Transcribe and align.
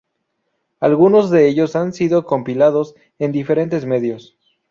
Algunos 0.79 1.29
de 1.29 1.47
ellos 1.47 1.75
han 1.75 1.93
sido 1.93 2.25
compilados 2.25 2.95
en 3.19 3.31
diferentes 3.31 3.85
medios. 3.85 4.35